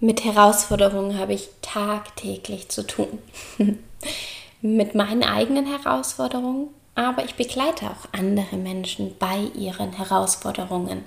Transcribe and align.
mit 0.00 0.24
Herausforderungen 0.24 1.18
habe 1.18 1.34
ich 1.34 1.48
tagtäglich 1.62 2.68
zu 2.70 2.86
tun. 2.86 3.18
mit 4.62 4.94
meinen 4.94 5.22
eigenen 5.22 5.66
Herausforderungen, 5.66 6.68
aber 6.94 7.24
ich 7.24 7.34
begleite 7.34 7.86
auch 7.86 8.08
andere 8.12 8.56
Menschen 8.56 9.16
bei 9.18 9.38
ihren 9.54 9.92
Herausforderungen. 9.92 11.04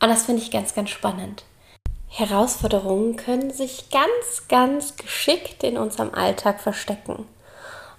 Und 0.00 0.08
das 0.08 0.24
finde 0.24 0.42
ich 0.42 0.50
ganz, 0.50 0.74
ganz 0.74 0.90
spannend. 0.90 1.44
Herausforderungen 2.08 3.16
können 3.16 3.50
sich 3.50 3.90
ganz, 3.90 4.48
ganz 4.48 4.96
geschickt 4.96 5.64
in 5.64 5.76
unserem 5.76 6.14
Alltag 6.14 6.60
verstecken. 6.60 7.26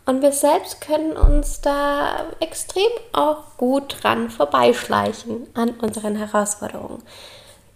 Und 0.05 0.21
wir 0.21 0.31
selbst 0.31 0.79
können 0.79 1.17
uns 1.17 1.59
da 1.59 2.27
extrem 2.39 2.89
auch 3.11 3.57
gut 3.57 3.97
dran 4.01 4.29
vorbeischleichen 4.29 5.47
an 5.53 5.71
unseren 5.71 6.15
Herausforderungen. 6.15 7.03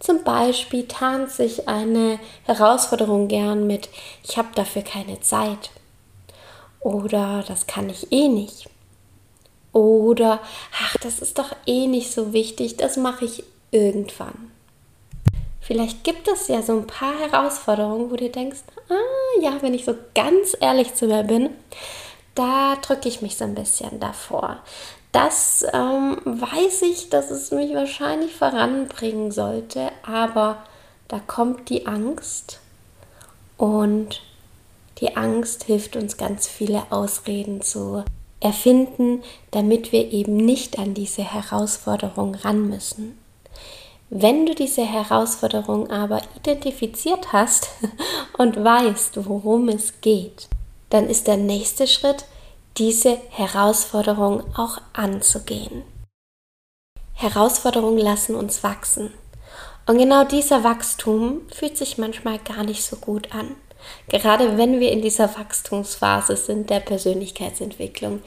Zum 0.02 0.24
Beispiel 0.24 0.88
tarnt 0.88 1.30
sich 1.30 1.68
eine 1.68 2.20
Herausforderung 2.46 3.28
gern 3.28 3.68
mit, 3.68 3.88
ich 4.24 4.36
habe 4.36 4.50
dafür 4.56 4.82
keine 4.82 5.22
Zeit. 5.22 5.70
Oder 6.80 7.44
das 7.48 7.68
kann 7.68 7.88
ich 7.88 8.12
eh 8.12 8.28
nicht. 8.28 8.68
Oder, 9.74 10.40
ach, 10.84 10.98
das 11.04 11.20
ist 11.20 11.38
doch 11.38 11.56
eh 11.68 11.86
nicht 11.86 12.12
so 12.12 12.34
wichtig, 12.34 12.78
das 12.78 12.98
mache 12.98 13.26
ich 13.26 13.44
irgendwann. 13.70 14.52
Vielleicht 15.60 16.04
gibt 16.04 16.28
es 16.28 16.48
ja 16.48 16.64
so 16.64 16.74
ein 16.74 16.88
paar 16.88 17.20
Herausforderungen, 17.20 18.10
wo 18.10 18.16
du 18.16 18.28
denkst, 18.28 18.62
ah 18.90 19.40
ja, 19.40 19.62
wenn 19.62 19.76
ich 19.76 19.86
so 19.86 19.94
ganz 20.16 20.58
ehrlich 20.60 20.96
zu 20.96 21.06
mir 21.06 21.24
bin, 21.24 21.52
da 22.34 22.76
drücke 22.82 23.08
ich 23.08 23.22
mich 23.22 23.38
so 23.38 23.44
ein 23.44 23.54
bisschen 23.54 24.00
davor 24.00 24.58
das 25.12 25.66
ähm, 25.74 26.18
weiß 26.26 26.84
ich, 26.84 27.10
dass 27.10 27.32
es 27.32 27.52
mich 27.52 27.74
wahrscheinlich 27.74 28.34
voranbringen 28.34 29.32
sollte, 29.32 29.92
aber 30.04 30.64
da 31.08 31.20
kommt 31.20 31.70
die 31.70 31.86
Angst 31.86 32.60
und 33.58 34.22
die 35.00 35.18
Angst 35.18 35.64
hilft 35.66 35.96
uns 35.96 36.16
ganz 36.16 36.48
viele 36.48 36.84
Ausreden 36.92 37.62
zu 37.62 38.04
erfinden, 38.40 39.22
damit 39.52 39.92
wir 39.92 40.12
eben 40.12 40.36
nicht 40.38 40.80
an 40.80 40.94
diese 40.94 41.24
Herausforderung 41.24 42.36
ran 42.36 42.70
müssen. 42.70 43.18
Wenn 44.10 44.46
du 44.46 44.56
diese 44.56 44.84
Herausforderung 44.84 45.90
aber 45.90 46.22
identifiziert 46.36 47.34
hast 47.34 47.70
und 48.38 48.62
weißt, 48.62 49.26
worum 49.26 49.70
es 49.70 50.02
geht, 50.02 50.48
dann 50.90 51.10
ist 51.10 51.28
der 51.28 51.38
nächste 51.38 51.88
Schritt, 51.88 52.26
diese 52.78 53.18
Herausforderung 53.30 54.44
auch 54.56 54.80
anzugehen. 54.94 55.84
Herausforderungen 57.14 58.00
lassen 58.00 58.36
uns 58.36 58.64
wachsen. 58.64 59.12
Und 59.86 59.98
genau 59.98 60.24
dieser 60.24 60.64
Wachstum 60.64 61.42
fühlt 61.54 61.78
sich 61.78 61.98
manchmal 61.98 62.40
gar 62.40 62.64
nicht 62.64 62.84
so 62.84 62.96
gut 62.96 63.34
an. 63.34 63.56
Gerade 64.08 64.58
wenn 64.58 64.80
wir 64.80 64.92
in 64.92 65.02
dieser 65.02 65.36
Wachstumsphase 65.38 66.38
sind 66.38 66.70
der 66.70 66.80
Persönlichkeitsentwicklung, 66.80 68.22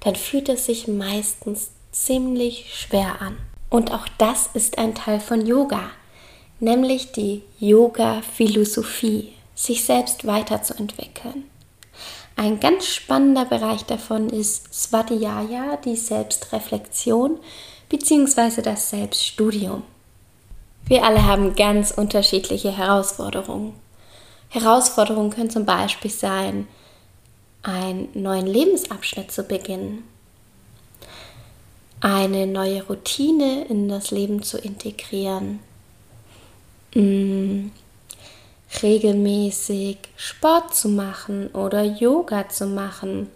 dann 0.00 0.16
fühlt 0.16 0.48
es 0.48 0.66
sich 0.66 0.88
meistens 0.88 1.70
ziemlich 1.90 2.74
schwer 2.74 3.20
an. 3.20 3.36
Und 3.68 3.92
auch 3.92 4.06
das 4.18 4.48
ist 4.54 4.78
ein 4.78 4.94
Teil 4.94 5.20
von 5.20 5.46
Yoga, 5.46 5.90
nämlich 6.60 7.12
die 7.12 7.42
Yoga-Philosophie, 7.58 9.32
sich 9.54 9.84
selbst 9.84 10.26
weiterzuentwickeln. 10.26 11.44
Ein 12.36 12.60
ganz 12.60 12.86
spannender 12.86 13.44
Bereich 13.44 13.84
davon 13.84 14.30
ist 14.30 14.72
Svadhyaya, 14.72 15.76
die 15.84 15.96
Selbstreflexion 15.96 17.38
bzw. 17.88 18.62
das 18.62 18.90
Selbststudium. 18.90 19.82
Wir 20.86 21.04
alle 21.04 21.24
haben 21.24 21.54
ganz 21.54 21.92
unterschiedliche 21.92 22.76
Herausforderungen. 22.76 23.74
Herausforderungen 24.48 25.30
können 25.30 25.50
zum 25.50 25.64
Beispiel 25.64 26.10
sein, 26.10 26.66
einen 27.62 28.08
neuen 28.14 28.46
Lebensabschnitt 28.46 29.30
zu 29.30 29.44
beginnen, 29.44 30.04
eine 32.00 32.46
neue 32.46 32.82
Routine 32.82 33.64
in 33.66 33.88
das 33.88 34.10
Leben 34.10 34.42
zu 34.42 34.58
integrieren, 34.58 35.60
mm, 36.94 37.70
regelmäßig 38.82 39.98
Sport 40.16 40.74
zu 40.74 40.88
machen 40.88 41.48
oder 41.48 41.82
Yoga 41.82 42.48
zu 42.48 42.66
machen, 42.66 43.30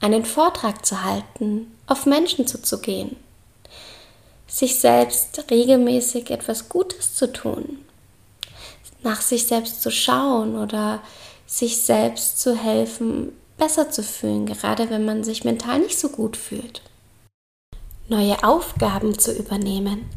einen 0.00 0.24
Vortrag 0.24 0.84
zu 0.84 1.02
halten, 1.04 1.72
auf 1.86 2.06
Menschen 2.06 2.46
zuzugehen, 2.46 3.16
sich 4.46 4.80
selbst 4.80 5.44
regelmäßig 5.50 6.30
etwas 6.30 6.68
Gutes 6.68 7.14
zu 7.14 7.32
tun, 7.32 7.78
nach 9.02 9.20
sich 9.20 9.46
selbst 9.46 9.82
zu 9.82 9.90
schauen 9.90 10.56
oder 10.56 11.00
sich 11.46 11.82
selbst 11.82 12.40
zu 12.40 12.56
helfen, 12.56 13.32
besser 13.58 13.90
zu 13.90 14.02
fühlen, 14.02 14.46
gerade 14.46 14.90
wenn 14.90 15.04
man 15.04 15.22
sich 15.22 15.44
mental 15.44 15.80
nicht 15.80 15.98
so 15.98 16.08
gut 16.08 16.36
fühlt. 16.36 16.82
Neue 18.08 18.42
Aufgaben 18.42 19.18
zu 19.18 19.32
übernehmen, 19.32 20.08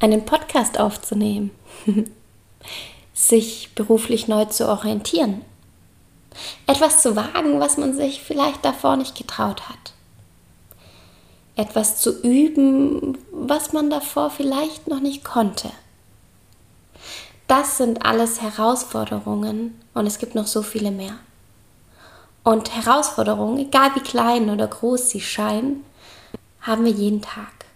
einen 0.00 0.24
Podcast 0.24 0.80
aufzunehmen, 0.80 1.50
sich 3.12 3.74
beruflich 3.74 4.28
neu 4.28 4.46
zu 4.46 4.68
orientieren. 4.68 5.42
Etwas 6.66 7.02
zu 7.02 7.16
wagen, 7.16 7.60
was 7.60 7.76
man 7.76 7.94
sich 7.94 8.22
vielleicht 8.22 8.64
davor 8.64 8.96
nicht 8.96 9.16
getraut 9.16 9.68
hat. 9.68 9.92
Etwas 11.56 12.00
zu 12.00 12.22
üben, 12.22 13.18
was 13.32 13.72
man 13.72 13.90
davor 13.90 14.30
vielleicht 14.30 14.88
noch 14.88 15.00
nicht 15.00 15.24
konnte. 15.24 15.70
Das 17.48 17.78
sind 17.78 18.06
alles 18.06 18.40
Herausforderungen 18.40 19.80
und 19.92 20.06
es 20.06 20.18
gibt 20.18 20.36
noch 20.36 20.46
so 20.46 20.62
viele 20.62 20.92
mehr. 20.92 21.18
Und 22.44 22.74
Herausforderungen, 22.74 23.58
egal 23.58 23.94
wie 23.94 24.00
klein 24.00 24.48
oder 24.50 24.66
groß 24.66 25.10
sie 25.10 25.20
scheinen, 25.20 25.84
haben 26.60 26.84
wir 26.84 26.92
jeden 26.92 27.20
Tag. 27.20 27.66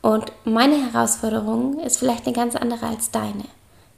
Und 0.00 0.30
meine 0.44 0.76
Herausforderung 0.76 1.80
ist 1.80 1.98
vielleicht 1.98 2.26
eine 2.26 2.36
ganz 2.36 2.54
andere 2.54 2.86
als 2.86 3.10
deine. 3.10 3.44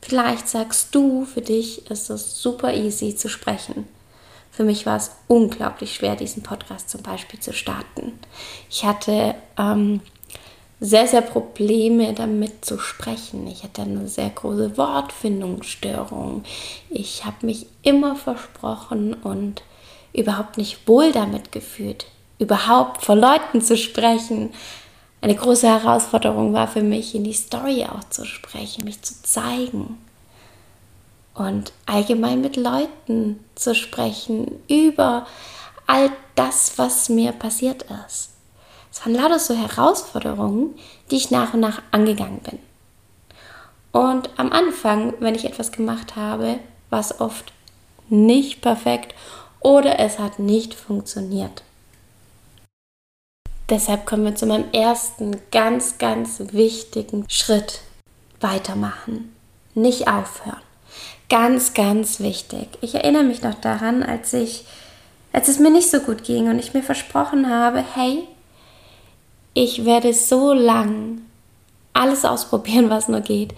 Vielleicht 0.01 0.49
sagst 0.49 0.95
du, 0.95 1.25
für 1.25 1.43
dich 1.43 1.91
ist 1.91 2.11
es 2.11 2.41
super 2.41 2.73
easy 2.75 3.15
zu 3.15 3.29
sprechen. 3.29 3.87
Für 4.51 4.65
mich 4.65 4.87
war 4.87 4.97
es 4.97 5.13
unglaublich 5.29 5.95
schwer, 5.95 6.17
diesen 6.17 6.43
Podcast 6.43 6.91
zum 6.91 7.03
Beispiel 7.03 7.39
zu 7.39 7.53
starten. 7.53 8.19
Ich 8.69 8.85
hatte 8.85 9.35
ähm, 9.57 10.01
sehr, 10.81 11.07
sehr 11.07 11.23
Probleme 11.23 12.13
damit 12.13 12.65
zu 12.65 12.79
sprechen. 12.79 13.47
Ich 13.47 13.63
hatte 13.65 13.83
eine 13.83 14.09
sehr 14.09 14.31
große 14.31 14.77
Wortfindungsstörung. 14.77 16.45
Ich 16.91 17.25
habe 17.25 17.47
mich 17.47 17.67
immer 17.83 18.17
versprochen 18.17 19.15
und 19.15 19.63
überhaupt 20.13 20.57
nicht 20.57 20.87
wohl 20.87 21.13
damit 21.13 21.53
gefühlt, 21.53 22.07
überhaupt 22.39 23.05
vor 23.05 23.17
Leuten 23.17 23.61
zu 23.61 23.77
sprechen, 23.77 24.51
eine 25.21 25.34
große 25.34 25.67
Herausforderung 25.67 26.53
war 26.53 26.69
für 26.69 26.83
mich, 26.83 27.15
in 27.15 27.25
die 27.25 27.33
Story 27.33 27.84
auch 27.84 28.05
zu 28.11 28.25
sprechen, 28.25 28.84
mich 28.84 29.03
zu 29.03 29.23
zeigen 29.23 29.99
und 31.34 31.73
allgemein 31.87 32.41
mit 32.41 32.56
Leuten 32.56 33.44
zu 33.55 33.75
sprechen 33.75 34.61
über 34.69 35.26
all 35.87 36.11
das, 36.35 36.79
was 36.79 37.09
mir 37.09 37.32
passiert 37.32 37.85
ist. 38.06 38.31
Es 38.93 39.05
waren 39.05 39.15
lauter 39.15 39.38
so 39.38 39.55
Herausforderungen, 39.55 40.75
die 41.11 41.17
ich 41.17 41.31
nach 41.31 41.55
und 41.55 41.61
nach 41.61 41.82
angegangen 41.91 42.41
bin. 42.41 42.59
Und 43.93 44.31
am 44.37 44.53
Anfang, 44.53 45.15
wenn 45.20 45.35
ich 45.35 45.44
etwas 45.44 45.73
gemacht 45.73 46.17
habe, 46.17 46.59
war 46.91 47.00
es 47.00 47.20
oft 47.20 47.53
nicht 48.09 48.61
perfekt 48.61 49.15
oder 49.61 49.99
es 49.99 50.19
hat 50.19 50.38
nicht 50.38 50.75
funktioniert. 50.75 51.62
Deshalb 53.70 54.06
können 54.06 54.25
wir 54.25 54.35
zu 54.35 54.47
meinem 54.47 54.70
ersten 54.73 55.37
ganz, 55.50 55.99
ganz 55.99 56.41
wichtigen 56.53 57.26
Schritt 57.29 57.81
weitermachen. 58.41 59.35
Nicht 59.75 60.09
aufhören. 60.09 60.62
Ganz, 61.29 61.75
ganz 61.75 62.20
wichtig. 62.20 62.69
Ich 62.81 62.94
erinnere 62.94 63.25
mich 63.25 63.43
noch 63.43 63.55
daran, 63.55 64.03
als 64.03 64.32
ich, 64.32 64.65
als 65.32 65.49
es 65.49 65.59
mir 65.59 65.70
nicht 65.70 65.91
so 65.91 66.00
gut 66.00 66.25
ging 66.25 66.49
und 66.49 66.59
ich 66.59 66.73
mir 66.73 66.82
versprochen 66.82 67.50
habe, 67.50 67.85
hey, 67.94 68.26
ich 69.53 69.85
werde 69.85 70.15
so 70.15 70.55
lang 70.55 71.20
alles 71.93 72.25
ausprobieren, 72.25 72.88
was 72.88 73.09
nur 73.09 73.20
geht, 73.20 73.55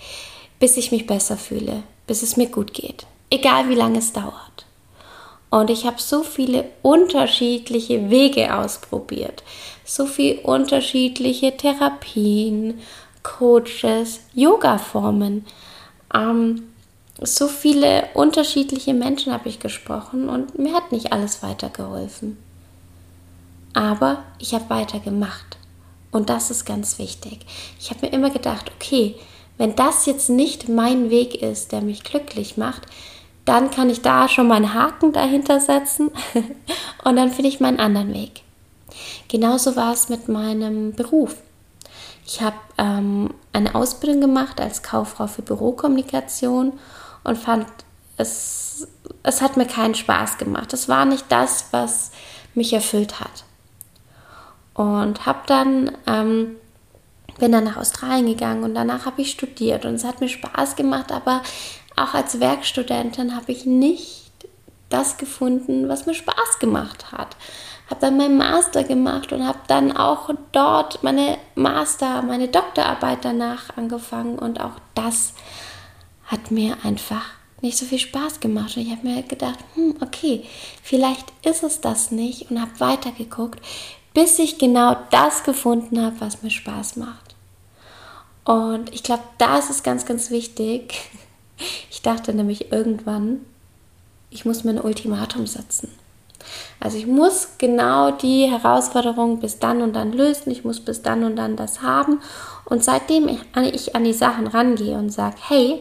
bis 0.58 0.76
ich 0.76 0.90
mich 0.90 1.06
besser 1.06 1.36
fühle, 1.36 1.84
bis 2.08 2.22
es 2.22 2.36
mir 2.36 2.48
gut 2.48 2.74
geht. 2.74 3.06
Egal 3.30 3.68
wie 3.68 3.74
lange 3.76 3.98
es 3.98 4.12
dauert. 4.12 4.66
Und 5.50 5.70
ich 5.70 5.84
habe 5.84 6.00
so 6.00 6.22
viele 6.22 6.64
unterschiedliche 6.82 8.10
Wege 8.10 8.54
ausprobiert, 8.56 9.42
so 9.90 10.06
viele 10.06 10.38
unterschiedliche 10.42 11.56
Therapien, 11.56 12.78
Coaches, 13.24 14.20
Yoga-Formen. 14.34 15.44
Ähm, 16.14 16.62
so 17.20 17.48
viele 17.48 18.04
unterschiedliche 18.14 18.94
Menschen 18.94 19.32
habe 19.32 19.48
ich 19.48 19.58
gesprochen 19.58 20.28
und 20.28 20.56
mir 20.56 20.74
hat 20.74 20.92
nicht 20.92 21.12
alles 21.12 21.42
weitergeholfen. 21.42 22.38
Aber 23.74 24.22
ich 24.38 24.54
habe 24.54 24.70
weitergemacht. 24.70 25.58
Und 26.12 26.30
das 26.30 26.52
ist 26.52 26.64
ganz 26.64 27.00
wichtig. 27.00 27.40
Ich 27.80 27.90
habe 27.90 28.06
mir 28.06 28.12
immer 28.12 28.30
gedacht, 28.30 28.70
okay, 28.76 29.16
wenn 29.58 29.74
das 29.74 30.06
jetzt 30.06 30.30
nicht 30.30 30.68
mein 30.68 31.10
Weg 31.10 31.42
ist, 31.42 31.72
der 31.72 31.80
mich 31.80 32.04
glücklich 32.04 32.56
macht, 32.56 32.82
dann 33.44 33.72
kann 33.72 33.90
ich 33.90 34.02
da 34.02 34.28
schon 34.28 34.46
mal 34.46 34.54
einen 34.54 34.72
Haken 34.72 35.12
dahinter 35.12 35.58
setzen 35.58 36.12
und 37.04 37.16
dann 37.16 37.32
finde 37.32 37.48
ich 37.48 37.58
meinen 37.58 37.80
anderen 37.80 38.14
Weg. 38.14 38.42
Genauso 39.28 39.76
war 39.76 39.92
es 39.92 40.08
mit 40.08 40.28
meinem 40.28 40.92
Beruf. 40.92 41.36
Ich 42.26 42.40
habe 42.40 42.56
ähm, 42.78 43.34
eine 43.52 43.74
Ausbildung 43.74 44.20
gemacht 44.20 44.60
als 44.60 44.82
Kauffrau 44.82 45.26
für 45.26 45.42
Bürokommunikation 45.42 46.78
und 47.24 47.38
fand 47.38 47.66
es, 48.16 48.86
es 49.22 49.42
hat 49.42 49.56
mir 49.56 49.66
keinen 49.66 49.94
Spaß 49.94 50.38
gemacht. 50.38 50.72
Es 50.72 50.88
war 50.88 51.04
nicht 51.04 51.24
das, 51.28 51.66
was 51.72 52.12
mich 52.54 52.72
erfüllt 52.72 53.20
hat. 53.20 53.44
Und 54.74 55.26
habe 55.26 55.40
dann, 55.46 55.92
ähm, 56.06 56.56
bin 57.38 57.52
dann 57.52 57.64
nach 57.64 57.76
Australien 57.76 58.26
gegangen 58.26 58.62
und 58.62 58.74
danach 58.74 59.06
habe 59.06 59.22
ich 59.22 59.30
studiert 59.30 59.84
und 59.84 59.94
es 59.94 60.04
hat 60.04 60.20
mir 60.20 60.28
Spaß 60.28 60.76
gemacht, 60.76 61.10
aber 61.10 61.42
auch 61.96 62.14
als 62.14 62.40
Werkstudentin 62.40 63.34
habe 63.34 63.52
ich 63.52 63.66
nicht 63.66 64.29
das 64.90 65.16
gefunden, 65.16 65.88
was 65.88 66.06
mir 66.06 66.14
Spaß 66.14 66.58
gemacht 66.60 67.12
hat. 67.12 67.36
Habe 67.88 68.00
dann 68.00 68.16
meinen 68.16 68.36
Master 68.36 68.84
gemacht 68.84 69.32
und 69.32 69.46
habe 69.46 69.58
dann 69.66 69.96
auch 69.96 70.30
dort 70.52 71.02
meine 71.02 71.38
Master, 71.54 72.22
meine 72.22 72.48
Doktorarbeit 72.48 73.24
danach 73.24 73.76
angefangen 73.76 74.38
und 74.38 74.60
auch 74.60 74.78
das 74.94 75.32
hat 76.26 76.50
mir 76.50 76.76
einfach 76.84 77.24
nicht 77.62 77.76
so 77.76 77.84
viel 77.84 77.98
Spaß 77.98 78.40
gemacht. 78.40 78.76
Und 78.76 78.82
ich 78.82 78.90
habe 78.92 79.06
mir 79.06 79.22
gedacht, 79.22 79.58
hm, 79.74 79.96
okay, 80.00 80.44
vielleicht 80.82 81.32
ist 81.44 81.62
es 81.62 81.80
das 81.80 82.10
nicht 82.10 82.50
und 82.50 82.60
habe 82.60 82.78
weitergeguckt, 82.78 83.60
bis 84.14 84.38
ich 84.38 84.58
genau 84.58 84.96
das 85.10 85.42
gefunden 85.42 86.00
habe, 86.00 86.20
was 86.20 86.42
mir 86.42 86.50
Spaß 86.50 86.96
macht. 86.96 87.34
Und 88.44 88.92
ich 88.94 89.02
glaube, 89.02 89.22
da 89.38 89.58
ist 89.58 89.84
ganz, 89.84 90.04
ganz 90.04 90.30
wichtig. 90.30 90.94
Ich 91.90 92.00
dachte 92.00 92.32
nämlich 92.32 92.72
irgendwann, 92.72 93.44
ich 94.30 94.44
muss 94.44 94.64
mir 94.64 94.72
ein 94.72 94.80
Ultimatum 94.80 95.46
setzen. 95.46 95.88
Also 96.78 96.96
ich 96.96 97.06
muss 97.06 97.48
genau 97.58 98.10
die 98.12 98.50
Herausforderung 98.50 99.40
bis 99.40 99.58
dann 99.58 99.82
und 99.82 99.94
dann 99.94 100.12
lösen, 100.12 100.50
ich 100.50 100.64
muss 100.64 100.80
bis 100.80 101.02
dann 101.02 101.24
und 101.24 101.36
dann 101.36 101.56
das 101.56 101.82
haben. 101.82 102.20
Und 102.64 102.82
seitdem 102.82 103.28
ich 103.28 103.94
an 103.94 104.04
die 104.04 104.12
Sachen 104.12 104.46
rangehe 104.46 104.96
und 104.96 105.10
sage, 105.10 105.36
hey, 105.48 105.80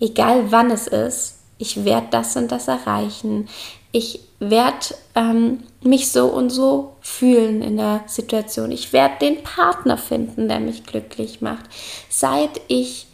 egal 0.00 0.52
wann 0.52 0.70
es 0.70 0.86
ist, 0.86 1.38
ich 1.58 1.84
werde 1.84 2.08
das 2.10 2.36
und 2.36 2.52
das 2.52 2.68
erreichen. 2.68 3.48
Ich 3.92 4.20
werde 4.38 4.94
ähm, 5.14 5.62
mich 5.80 6.12
so 6.12 6.26
und 6.26 6.50
so 6.50 6.96
fühlen 7.00 7.62
in 7.62 7.78
der 7.78 8.02
Situation. 8.06 8.70
Ich 8.70 8.92
werde 8.92 9.14
den 9.22 9.42
Partner 9.42 9.96
finden, 9.96 10.48
der 10.48 10.60
mich 10.60 10.84
glücklich 10.84 11.40
macht. 11.40 11.64
Seit 12.10 12.60
ich 12.68 13.06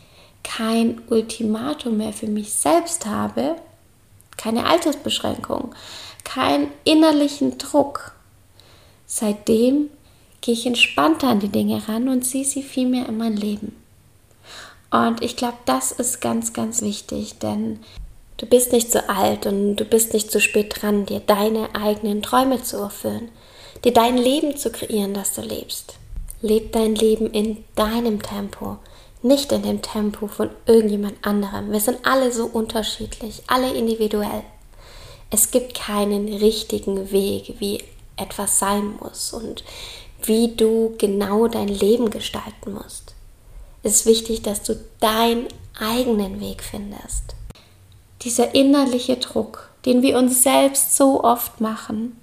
kein 0.43 1.01
Ultimatum 1.09 1.99
mehr 1.99 2.13
für 2.13 2.27
mich 2.27 2.53
selbst 2.53 3.07
habe, 3.07 3.55
keine 4.37 4.67
Altersbeschränkung, 4.67 5.75
keinen 6.25 6.69
innerlichen 6.85 7.59
Druck, 7.59 8.13
seitdem 9.07 9.91
gehe 10.41 10.55
ich 10.55 10.67
entspannter 10.67 11.29
an 11.29 11.41
die 11.41 11.49
Dinge 11.49 11.89
ran 11.89 12.09
und 12.09 12.23
ziehe 12.23 12.45
sie 12.45 12.63
viel 12.63 12.89
mehr 12.89 13.09
in 13.09 13.17
mein 13.17 13.37
Leben. 13.37 13.77
Und 14.91 15.23
ich 15.23 15.37
glaube, 15.37 15.57
das 15.65 15.91
ist 15.93 16.21
ganz, 16.21 16.53
ganz 16.53 16.83
wichtig, 16.83 17.39
denn 17.39 17.81
du 18.37 18.47
bist 18.47 18.73
nicht 18.73 18.93
zu 18.93 19.09
alt 19.09 19.47
und 19.47 19.77
du 19.77 19.85
bist 19.85 20.13
nicht 20.13 20.31
zu 20.31 20.41
spät 20.41 20.83
dran, 20.83 21.07
dir 21.07 21.21
deine 21.21 21.75
eigenen 21.75 22.23
Träume 22.23 22.63
zu 22.63 22.77
erfüllen, 22.77 23.31
dir 23.85 23.93
dein 23.93 24.19
Leben 24.19 24.57
zu 24.57 24.71
kreieren, 24.71 25.15
das 25.15 25.35
du 25.35 25.41
lebst. 25.41 25.95
Leb 26.43 26.73
dein 26.73 26.95
Leben 26.95 27.31
in 27.31 27.65
deinem 27.77 28.21
Tempo, 28.21 28.79
nicht 29.23 29.53
in 29.53 29.63
dem 29.63 29.83
Tempo 29.83 30.27
von 30.27 30.51
irgendjemand 30.67 31.25
anderem. 31.25 31.73
Wir 31.73 31.81
sind 31.81 31.99
alle 32.05 32.33
so 32.33 32.47
unterschiedlich, 32.47 33.43
alle 33.47 33.73
individuell. 33.73 34.43
Es 35.31 35.51
gibt 35.51 35.75
keinen 35.75 36.29
richtigen 36.29 37.11
Weg, 37.11 37.55
wie 37.59 37.83
etwas 38.17 38.59
sein 38.59 38.97
muss 39.01 39.33
und 39.33 39.65
wie 40.25 40.55
du 40.55 40.95
genau 40.99 41.49
dein 41.49 41.69
Leben 41.69 42.11
gestalten 42.11 42.75
musst 42.75 43.15
ist 43.83 44.07
wichtig, 44.07 44.43
dass 44.43 44.63
du 44.63 44.77
deinen 45.01 45.47
eigenen 45.79 46.41
Weg 46.41 46.63
findest. 46.63 47.35
Dieser 48.23 48.55
innerliche 48.55 49.17
Druck, 49.17 49.71
den 49.85 50.03
wir 50.03 50.17
uns 50.17 50.43
selbst 50.43 50.97
so 50.97 51.25
oft 51.25 51.61
machen, 51.61 52.17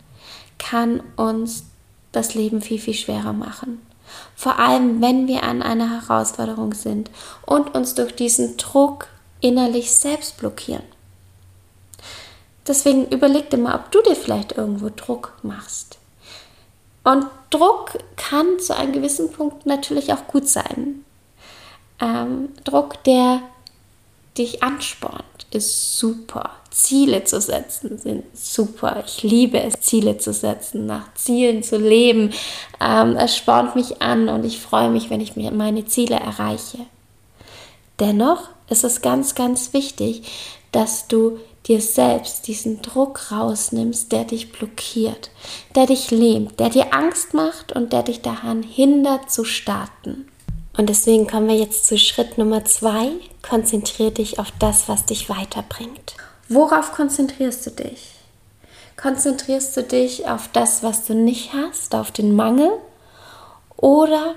kann 0.57 1.01
uns 1.17 1.65
das 2.11 2.33
Leben 2.33 2.61
viel, 2.61 2.79
viel 2.79 2.93
schwerer 2.93 3.33
machen. 3.33 3.81
Vor 4.35 4.59
allem, 4.59 5.01
wenn 5.01 5.27
wir 5.27 5.43
an 5.43 5.61
einer 5.61 6.01
Herausforderung 6.01 6.73
sind 6.73 7.09
und 7.45 7.75
uns 7.75 7.95
durch 7.95 8.15
diesen 8.15 8.57
Druck 8.57 9.07
innerlich 9.41 9.91
selbst 9.91 10.37
blockieren. 10.37 10.83
Deswegen 12.67 13.07
überleg 13.07 13.49
dir 13.49 13.57
mal, 13.57 13.75
ob 13.75 13.91
du 13.91 14.01
dir 14.01 14.15
vielleicht 14.15 14.51
irgendwo 14.51 14.89
Druck 14.95 15.33
machst. 15.41 15.97
Und 17.03 17.25
Druck 17.49 17.97
kann 18.15 18.59
zu 18.59 18.75
einem 18.75 18.91
gewissen 18.91 19.31
Punkt 19.31 19.65
natürlich 19.65 20.13
auch 20.13 20.27
gut 20.27 20.47
sein 20.47 21.03
ähm, 21.99 22.49
Druck, 22.63 23.03
der 23.03 23.41
dich 24.39 24.63
anspornt, 24.63 25.23
ist 25.51 25.97
super. 25.97 26.51
Ziele 26.71 27.23
zu 27.23 27.41
setzen 27.41 27.97
sind 27.97 28.23
super. 28.33 29.03
Ich 29.05 29.23
liebe 29.23 29.61
es, 29.61 29.79
Ziele 29.81 30.17
zu 30.17 30.33
setzen, 30.33 30.85
nach 30.85 31.13
Zielen 31.15 31.63
zu 31.63 31.77
leben. 31.77 32.31
Ähm, 32.79 33.15
es 33.15 33.35
spornt 33.35 33.75
mich 33.75 34.01
an 34.01 34.29
und 34.29 34.45
ich 34.45 34.59
freue 34.59 34.89
mich, 34.89 35.09
wenn 35.09 35.21
ich 35.21 35.35
mir 35.35 35.51
meine 35.51 35.85
Ziele 35.85 36.15
erreiche. 36.15 36.79
Dennoch 37.99 38.49
ist 38.69 38.83
es 38.83 39.01
ganz, 39.01 39.35
ganz 39.35 39.73
wichtig, 39.73 40.23
dass 40.71 41.07
du 41.07 41.39
dir 41.67 41.81
selbst 41.81 42.47
diesen 42.47 42.81
Druck 42.81 43.31
rausnimmst, 43.31 44.11
der 44.11 44.23
dich 44.23 44.51
blockiert, 44.51 45.29
der 45.75 45.85
dich 45.85 46.09
lähmt, 46.11 46.59
der 46.59 46.69
dir 46.69 46.93
Angst 46.93 47.33
macht 47.33 47.73
und 47.73 47.93
der 47.93 48.03
dich 48.03 48.21
daran 48.21 48.63
hindert 48.63 49.29
zu 49.29 49.43
starten. 49.43 50.27
Und 50.77 50.87
deswegen 50.87 51.27
kommen 51.27 51.47
wir 51.47 51.57
jetzt 51.57 51.87
zu 51.87 51.97
Schritt 51.97 52.37
Nummer 52.37 52.63
zwei. 52.63 53.09
Konzentriere 53.41 54.11
dich 54.11 54.39
auf 54.39 54.51
das, 54.59 54.89
was 54.89 55.05
dich 55.05 55.29
weiterbringt. 55.29 56.15
Worauf 56.49 56.91
konzentrierst 56.91 57.65
du 57.65 57.71
dich? 57.71 58.15
Konzentrierst 58.97 59.77
du 59.77 59.83
dich 59.83 60.27
auf 60.27 60.49
das, 60.51 60.83
was 60.83 61.05
du 61.05 61.13
nicht 61.13 61.53
hast, 61.53 61.95
auf 61.95 62.11
den 62.11 62.35
Mangel? 62.35 62.71
Oder 63.77 64.35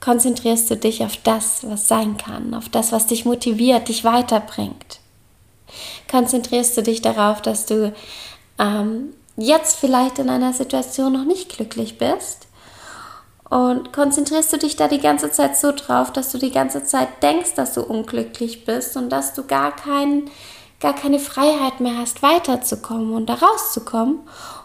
konzentrierst 0.00 0.70
du 0.70 0.76
dich 0.76 1.02
auf 1.02 1.16
das, 1.16 1.66
was 1.68 1.88
sein 1.88 2.18
kann, 2.18 2.52
auf 2.52 2.68
das, 2.68 2.92
was 2.92 3.06
dich 3.06 3.24
motiviert, 3.24 3.88
dich 3.88 4.04
weiterbringt? 4.04 5.00
Konzentrierst 6.10 6.76
du 6.76 6.82
dich 6.82 7.00
darauf, 7.00 7.40
dass 7.40 7.64
du 7.64 7.94
ähm, 8.58 9.14
jetzt 9.36 9.76
vielleicht 9.76 10.18
in 10.18 10.28
einer 10.28 10.52
Situation 10.52 11.14
noch 11.14 11.24
nicht 11.24 11.48
glücklich 11.48 11.96
bist 11.96 12.48
und 13.52 13.92
konzentrierst 13.92 14.50
du 14.54 14.56
dich 14.56 14.76
da 14.76 14.88
die 14.88 14.98
ganze 14.98 15.30
Zeit 15.30 15.58
so 15.58 15.72
drauf, 15.72 16.10
dass 16.10 16.32
du 16.32 16.38
die 16.38 16.52
ganze 16.52 16.84
Zeit 16.84 17.22
denkst, 17.22 17.52
dass 17.54 17.74
du 17.74 17.82
unglücklich 17.82 18.64
bist 18.64 18.96
und 18.96 19.10
dass 19.10 19.34
du 19.34 19.44
gar, 19.44 19.76
kein, 19.76 20.30
gar 20.80 20.94
keine 20.94 21.18
Freiheit 21.18 21.78
mehr 21.78 21.98
hast, 21.98 22.22
weiterzukommen 22.22 23.12
und 23.12 23.26
da 23.28 23.34
rauszukommen? 23.34 24.20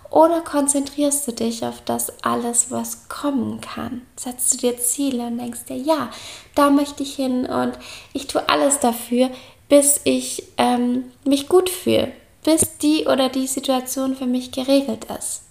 Oder 0.10 0.40
konzentrierst 0.40 1.28
du 1.28 1.34
dich 1.34 1.66
auf 1.66 1.82
das 1.84 2.24
alles, 2.24 2.72
was 2.72 3.10
kommen 3.10 3.60
kann? 3.60 4.04
Setzt 4.16 4.54
du 4.54 4.58
dir 4.60 4.78
Ziele 4.78 5.28
und 5.28 5.38
denkst 5.38 5.66
dir, 5.68 5.76
ja, 5.76 6.10
da 6.56 6.70
möchte 6.70 7.04
ich 7.04 7.14
hin 7.14 7.46
und 7.46 7.74
ich 8.14 8.28
tue 8.28 8.48
alles 8.48 8.80
dafür, 8.80 9.30
bis 9.68 10.00
ich 10.06 10.48
ähm, 10.58 11.12
mich 11.26 11.50
gut 11.50 11.70
fühle, 11.70 12.14
bis 12.46 12.78
die 12.78 13.06
oder 13.06 13.28
die 13.28 13.48
Situation 13.48 14.16
für 14.16 14.28
mich 14.28 14.54
geregelt 14.54 15.08
ist. 15.20 15.42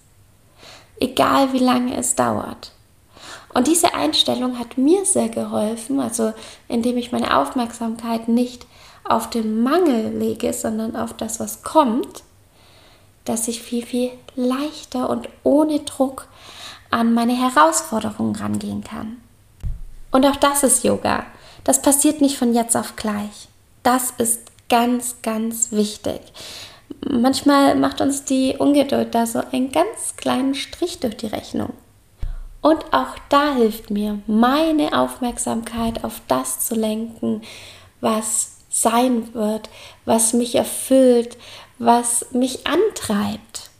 Egal 0.99 1.52
wie 1.52 1.59
lange 1.59 1.99
es 1.99 2.14
dauert. 2.14 2.73
Und 3.56 3.68
diese 3.68 3.94
Einstellung 3.94 4.58
hat 4.58 4.76
mir 4.76 5.06
sehr 5.06 5.30
geholfen, 5.30 5.98
also 5.98 6.34
indem 6.68 6.98
ich 6.98 7.10
meine 7.10 7.38
Aufmerksamkeit 7.38 8.28
nicht 8.28 8.66
auf 9.02 9.30
den 9.30 9.62
Mangel 9.62 10.14
lege, 10.14 10.52
sondern 10.52 10.94
auf 10.94 11.14
das, 11.14 11.40
was 11.40 11.62
kommt, 11.62 12.22
dass 13.25 13.48
ich 13.48 13.62
viel, 13.62 13.82
viel 13.82 14.10
leichter 14.34 15.08
und 15.08 15.30
ohne 15.42 15.78
Druck 15.80 16.28
an 16.90 17.14
meine 17.14 17.32
Herausforderungen 17.32 18.36
rangehen 18.36 18.84
kann. 18.84 19.16
Und 20.10 20.26
auch 20.26 20.36
das 20.36 20.62
ist 20.62 20.84
Yoga. 20.84 21.25
Das 21.64 21.80
passiert 21.80 22.20
nicht 22.20 22.36
von 22.36 22.52
jetzt 22.52 22.76
auf 22.76 22.94
gleich. 22.94 23.48
Das 23.82 24.10
ist 24.18 24.42
ganz, 24.68 25.16
ganz 25.22 25.72
wichtig. 25.72 26.20
manchmal 27.08 27.75
macht 27.75 28.02
uns 28.02 28.25
die 28.25 28.56
Ungeduld 28.58 29.14
da 29.14 29.25
so 29.25 29.40
einen 29.50 29.72
ganz 29.72 30.14
kleinen 30.18 30.54
Strich 30.54 31.00
durch 31.00 31.16
die 31.16 31.28
Rechnung. 31.28 31.72
Und 32.66 32.92
auch 32.92 33.14
da 33.28 33.54
hilft 33.54 33.90
mir, 33.90 34.18
meine 34.26 34.99
Aufmerksamkeit 34.99 36.02
auf 36.02 36.20
das 36.26 36.66
zu 36.66 36.75
lenken, 36.75 37.42
was 38.00 38.56
sein 38.68 39.32
wird, 39.35 39.70
was 40.04 40.32
mich 40.32 40.56
erfüllt, 40.56 41.37
was 41.78 42.26
mich 42.32 42.66
antreibt. 42.66 43.70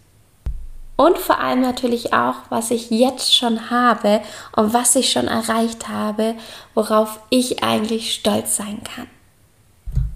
Und 0.95 1.19
vor 1.19 1.41
allem 1.41 1.63
natürlich 1.63 2.13
auch, 2.13 2.37
was 2.49 2.71
ich 2.71 2.91
jetzt 2.91 3.35
schon 3.35 3.71
habe 3.71 4.21
und 4.55 4.73
was 4.73 4.95
ich 4.95 5.11
schon 5.11 5.27
erreicht 5.27 5.89
habe, 5.89 6.37
worauf 6.75 7.19
ich 7.29 7.65
eigentlich 7.65 8.15
stolz 8.15 8.55
sein 8.55 8.83
kann. 8.85 9.09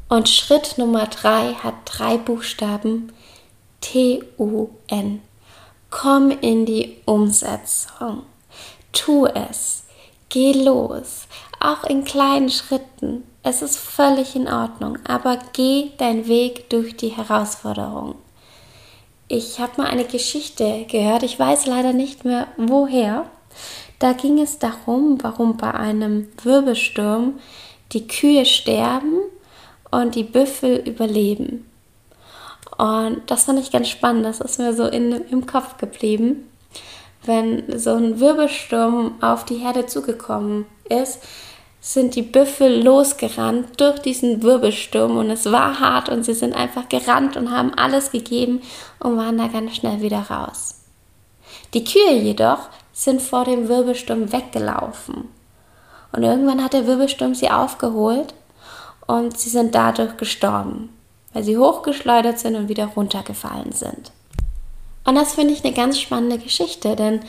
Und 0.08 0.28
Schritt 0.28 0.78
Nummer 0.78 1.08
drei 1.08 1.54
hat 1.54 1.74
drei 1.86 2.18
Buchstaben 2.18 3.12
T-U-N. 3.80 5.22
Komm 5.90 6.30
in 6.30 6.66
die 6.66 6.98
Umsetzung. 7.04 8.22
Tu 8.92 9.26
es. 9.26 9.84
Geh 10.28 10.52
los. 10.52 11.26
Auch 11.60 11.84
in 11.84 12.04
kleinen 12.04 12.50
Schritten. 12.50 13.24
Es 13.42 13.62
ist 13.62 13.78
völlig 13.78 14.36
in 14.36 14.48
Ordnung, 14.48 14.98
aber 15.06 15.38
geh 15.54 15.90
deinen 15.96 16.28
Weg 16.28 16.68
durch 16.68 16.96
die 16.96 17.08
Herausforderung. 17.08 18.16
Ich 19.28 19.60
habe 19.60 19.80
mal 19.80 19.86
eine 19.86 20.04
Geschichte 20.04 20.86
gehört, 20.90 21.22
ich 21.22 21.38
weiß 21.38 21.66
leider 21.66 21.92
nicht 21.92 22.24
mehr 22.24 22.48
woher. 22.56 23.26
Da 23.98 24.12
ging 24.12 24.40
es 24.40 24.58
darum, 24.58 25.18
warum 25.22 25.56
bei 25.56 25.72
einem 25.72 26.28
Wirbelsturm 26.42 27.38
die 27.92 28.06
Kühe 28.08 28.44
sterben 28.44 29.20
und 29.90 30.14
die 30.14 30.24
Büffel 30.24 30.76
überleben. 30.86 31.66
Und 32.76 33.22
das 33.26 33.44
fand 33.44 33.58
ich 33.60 33.70
ganz 33.70 33.88
spannend, 33.88 34.24
das 34.24 34.40
ist 34.40 34.58
mir 34.58 34.74
so 34.74 34.86
in, 34.86 35.12
im 35.12 35.46
Kopf 35.46 35.76
geblieben. 35.76 36.48
Wenn 37.24 37.78
so 37.78 37.94
ein 37.94 38.18
Wirbelsturm 38.18 39.16
auf 39.20 39.44
die 39.44 39.56
Herde 39.56 39.86
zugekommen 39.86 40.66
ist, 40.88 41.20
sind 41.80 42.14
die 42.14 42.22
Büffel 42.22 42.82
losgerannt 42.82 43.80
durch 43.80 44.00
diesen 44.00 44.42
Wirbelsturm 44.42 45.16
und 45.16 45.30
es 45.30 45.50
war 45.50 45.80
hart 45.80 46.08
und 46.10 46.24
sie 46.24 46.34
sind 46.34 46.54
einfach 46.54 46.88
gerannt 46.88 47.36
und 47.36 47.50
haben 47.50 47.72
alles 47.74 48.10
gegeben 48.10 48.60
und 48.98 49.16
waren 49.16 49.38
da 49.38 49.48
ganz 49.48 49.76
schnell 49.76 50.02
wieder 50.02 50.30
raus. 50.30 50.82
Die 51.72 51.84
Kühe 51.84 52.18
jedoch 52.18 52.68
sind 52.92 53.22
vor 53.22 53.44
dem 53.44 53.68
Wirbelsturm 53.68 54.30
weggelaufen 54.32 55.28
und 56.12 56.22
irgendwann 56.22 56.62
hat 56.62 56.74
der 56.74 56.86
Wirbelsturm 56.86 57.34
sie 57.34 57.50
aufgeholt 57.50 58.34
und 59.06 59.38
sie 59.38 59.50
sind 59.50 59.74
dadurch 59.74 60.16
gestorben, 60.16 60.90
weil 61.32 61.44
sie 61.44 61.56
hochgeschleudert 61.56 62.38
sind 62.38 62.56
und 62.56 62.68
wieder 62.68 62.86
runtergefallen 62.86 63.72
sind. 63.72 64.12
Und 65.04 65.14
das 65.14 65.34
finde 65.34 65.54
ich 65.54 65.64
eine 65.64 65.74
ganz 65.74 65.98
spannende 65.98 66.38
Geschichte, 66.38 66.96
denn 66.96 67.20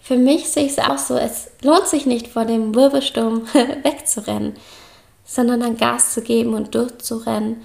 für 0.00 0.16
mich 0.16 0.48
sehe 0.48 0.66
ich 0.66 0.72
es 0.72 0.78
auch 0.78 0.98
so, 0.98 1.16
es 1.16 1.48
lohnt 1.62 1.86
sich 1.88 2.06
nicht 2.06 2.28
vor 2.28 2.44
dem 2.44 2.74
Wirbelsturm 2.74 3.46
wegzurennen, 3.82 4.54
sondern 5.24 5.60
dann 5.60 5.76
Gas 5.76 6.14
zu 6.14 6.22
geben 6.22 6.54
und 6.54 6.74
durchzurennen 6.74 7.62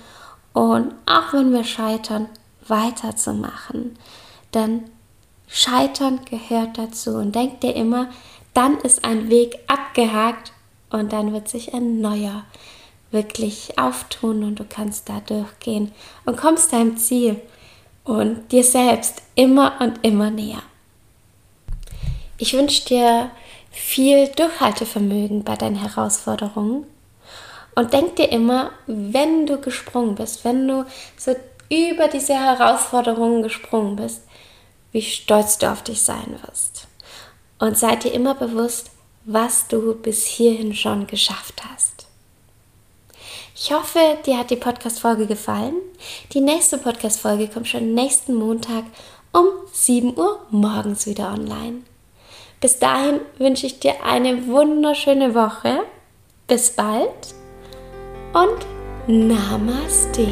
und 0.53 0.93
auch 1.05 1.33
wenn 1.33 1.53
wir 1.53 1.63
scheitern, 1.63 2.27
weiterzumachen. 2.67 3.97
Denn 4.53 4.83
Scheitern 5.47 6.21
gehört 6.29 6.77
dazu 6.77 7.11
und 7.11 7.35
denk 7.35 7.61
dir 7.61 7.75
immer, 7.75 8.09
dann 8.53 8.77
ist 8.79 9.05
ein 9.05 9.29
Weg 9.29 9.59
abgehakt 9.67 10.51
und 10.89 11.13
dann 11.13 11.33
wird 11.33 11.47
sich 11.47 11.73
ein 11.73 12.01
neuer 12.01 12.43
wirklich 13.11 13.77
auftun 13.77 14.43
und 14.43 14.59
du 14.59 14.65
kannst 14.67 15.09
da 15.09 15.19
durchgehen 15.19 15.91
und 16.25 16.37
kommst 16.37 16.73
deinem 16.73 16.97
Ziel 16.97 17.41
und 18.03 18.51
dir 18.51 18.63
selbst 18.63 19.21
immer 19.35 19.79
und 19.79 20.03
immer 20.03 20.31
näher. 20.31 20.63
Ich 22.37 22.53
wünsche 22.53 22.85
dir 22.85 23.31
viel 23.71 24.27
Durchhaltevermögen 24.29 25.43
bei 25.43 25.55
deinen 25.55 25.75
Herausforderungen 25.75 26.85
und 27.75 27.93
denk 27.93 28.15
dir 28.15 28.31
immer, 28.31 28.71
wenn 28.87 29.45
du 29.45 29.59
gesprungen 29.59 30.15
bist, 30.15 30.43
wenn 30.43 30.67
du 30.67 30.85
so 31.17 31.35
über 31.69 32.07
diese 32.07 32.33
Herausforderungen 32.33 33.43
gesprungen 33.43 33.95
bist, 33.95 34.23
wie 34.91 35.01
stolz 35.01 35.57
du 35.57 35.71
auf 35.71 35.83
dich 35.83 36.01
sein 36.01 36.37
wirst. 36.45 36.87
Und 37.59 37.77
sei 37.77 37.95
dir 37.95 38.13
immer 38.13 38.35
bewusst, 38.35 38.91
was 39.23 39.67
du 39.67 39.93
bis 39.95 40.25
hierhin 40.25 40.73
schon 40.73 41.07
geschafft 41.07 41.61
hast. 41.71 41.90
Ich 43.63 43.71
hoffe, 43.71 43.99
dir 44.25 44.39
hat 44.39 44.49
die 44.49 44.55
Podcast-Folge 44.55 45.27
gefallen. 45.27 45.75
Die 46.33 46.41
nächste 46.41 46.79
Podcast-Folge 46.79 47.47
kommt 47.47 47.67
schon 47.67 47.93
nächsten 47.93 48.33
Montag 48.33 48.85
um 49.33 49.45
7 49.71 50.17
Uhr 50.17 50.39
morgens 50.49 51.05
wieder 51.05 51.31
online. 51.31 51.83
Bis 52.59 52.79
dahin 52.79 53.19
wünsche 53.37 53.67
ich 53.67 53.79
dir 53.79 54.03
eine 54.03 54.47
wunderschöne 54.47 55.35
Woche. 55.35 55.83
Bis 56.47 56.71
bald 56.71 57.35
und 58.33 58.65
Namaste. 59.05 60.27